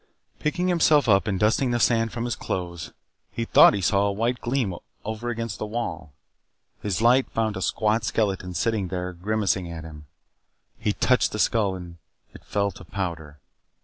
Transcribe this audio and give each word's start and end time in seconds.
Picking 0.39 0.67
himself 0.67 1.07
up 1.07 1.27
and 1.27 1.39
dusting 1.39 1.69
the 1.69 1.79
sand 1.79 2.11
from 2.11 2.25
his 2.25 2.35
clothes 2.35 2.91
he 3.31 3.45
thought 3.45 3.75
he 3.75 3.81
saw 3.81 4.07
a 4.07 4.11
white 4.11 4.41
gleam 4.41 4.73
over 5.05 5.29
against 5.29 5.59
the 5.59 5.67
wall. 5.67 6.11
His 6.81 7.03
light 7.03 7.29
found 7.29 7.55
a 7.55 7.61
squat 7.61 8.03
skeleton 8.03 8.55
sitting 8.55 8.87
there 8.87 9.13
grimacing 9.13 9.71
at 9.71 9.83
him. 9.83 10.07
He 10.79 10.93
touched 10.93 11.33
the 11.33 11.37
skull 11.37 11.75
and 11.75 11.97
it 12.33 12.43
fell 12.43 12.71
to 12.71 12.83
powder. 12.83 13.41